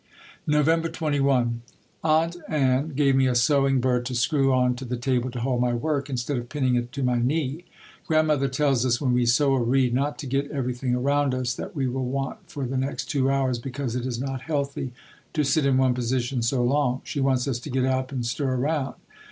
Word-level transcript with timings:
November 0.47 0.89
21. 0.89 1.61
Aunt 2.03 2.35
Ann 2.49 2.89
gave 2.95 3.15
me 3.15 3.27
a 3.27 3.35
sewing 3.35 3.79
bird 3.79 4.03
to 4.07 4.15
screw 4.15 4.51
on 4.51 4.73
to 4.75 4.83
the 4.83 4.97
table 4.97 5.29
to 5.29 5.41
hold 5.41 5.61
my 5.61 5.73
work 5.73 6.09
instead 6.09 6.37
of 6.39 6.49
pinning 6.49 6.73
it 6.73 6.91
to 6.93 7.03
my 7.03 7.19
knee. 7.19 7.65
Grandmother 8.07 8.47
tells 8.47 8.83
us 8.83 8.99
when 8.99 9.13
we 9.13 9.27
sew 9.27 9.51
or 9.51 9.63
read 9.63 9.93
not 9.93 10.17
to 10.17 10.25
get 10.25 10.49
everything 10.49 10.95
around 10.95 11.35
us 11.35 11.53
that 11.53 11.75
we 11.75 11.85
will 11.87 12.05
want 12.07 12.39
for 12.49 12.65
the 12.65 12.77
next 12.77 13.11
two 13.11 13.29
hours 13.29 13.59
because 13.59 13.95
it 13.95 14.07
is 14.07 14.19
not 14.19 14.41
healthy 14.41 14.91
to 15.33 15.43
sit 15.43 15.67
in 15.67 15.77
one 15.77 15.93
position 15.93 16.41
so 16.41 16.63
long. 16.63 17.01
She 17.03 17.19
wants 17.19 17.47
us 17.47 17.59
to 17.59 17.69
get 17.69 17.85
up 17.85 18.11
and 18.11 18.25
"stir 18.25 18.55
around." 18.55 18.95